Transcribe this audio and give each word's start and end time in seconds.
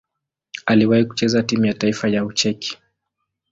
Aliwahi 0.65 1.05
kucheza 1.05 1.43
timu 1.43 1.65
ya 1.65 1.73
taifa 1.73 2.07
ya 2.09 2.25
Ucheki. 2.25 2.77